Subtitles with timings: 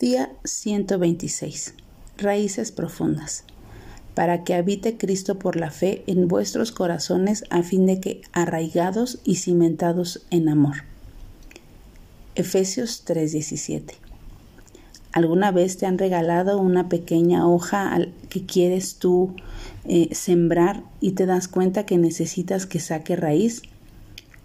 [0.00, 1.74] Día 126.
[2.18, 3.44] Raíces profundas.
[4.16, 9.20] Para que habite Cristo por la fe en vuestros corazones a fin de que arraigados
[9.22, 10.78] y cimentados en amor.
[12.34, 13.94] Efesios 3:17.
[15.12, 17.96] ¿Alguna vez te han regalado una pequeña hoja
[18.28, 19.36] que quieres tú
[19.84, 23.62] eh, sembrar y te das cuenta que necesitas que saque raíz?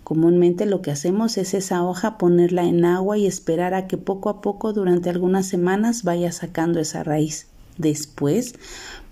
[0.10, 4.30] Comúnmente lo que hacemos es esa hoja ponerla en agua y esperar a que poco
[4.30, 7.46] a poco durante algunas semanas vaya sacando esa raíz.
[7.78, 8.56] Después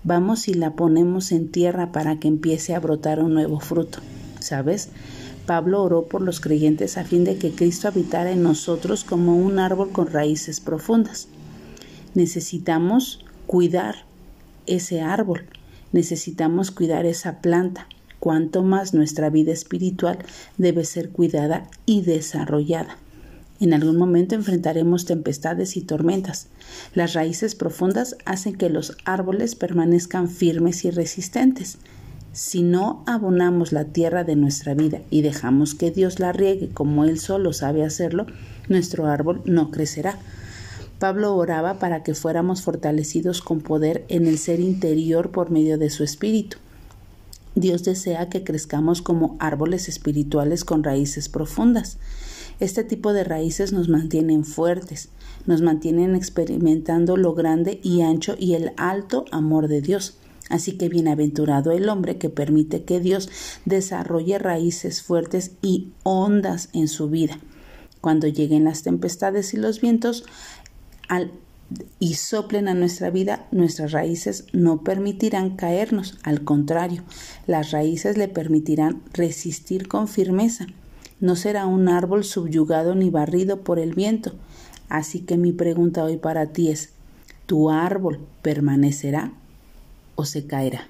[0.02, 4.00] vamos y la ponemos en tierra para que empiece a brotar un nuevo fruto.
[4.40, 4.88] ¿Sabes?
[5.46, 9.60] Pablo oró por los creyentes a fin de que Cristo habitara en nosotros como un
[9.60, 11.28] árbol con raíces profundas.
[12.16, 14.04] Necesitamos cuidar
[14.66, 15.44] ese árbol,
[15.92, 17.86] necesitamos cuidar esa planta,
[18.20, 20.18] cuanto más nuestra vida espiritual
[20.56, 22.98] debe ser cuidada y desarrollada.
[23.60, 26.46] En algún momento enfrentaremos tempestades y tormentas.
[26.94, 31.78] Las raíces profundas hacen que los árboles permanezcan firmes y resistentes.
[32.32, 37.04] Si no abonamos la tierra de nuestra vida y dejamos que Dios la riegue como
[37.04, 38.26] Él solo sabe hacerlo,
[38.68, 40.18] nuestro árbol no crecerá.
[41.00, 45.90] Pablo oraba para que fuéramos fortalecidos con poder en el ser interior por medio de
[45.90, 46.58] su espíritu.
[47.60, 51.98] Dios desea que crezcamos como árboles espirituales con raíces profundas.
[52.60, 55.10] Este tipo de raíces nos mantienen fuertes,
[55.46, 60.16] nos mantienen experimentando lo grande y ancho y el alto amor de Dios.
[60.48, 63.28] Así que bienaventurado el hombre que permite que Dios
[63.64, 67.38] desarrolle raíces fuertes y hondas en su vida.
[68.00, 70.24] Cuando lleguen las tempestades y los vientos,
[71.08, 71.32] al
[71.98, 77.02] y soplen a nuestra vida, nuestras raíces no permitirán caernos, al contrario,
[77.46, 80.66] las raíces le permitirán resistir con firmeza.
[81.20, 84.32] No será un árbol subyugado ni barrido por el viento.
[84.88, 86.90] Así que mi pregunta hoy para ti es,
[87.46, 89.32] ¿tu árbol permanecerá
[90.14, 90.88] o se caerá?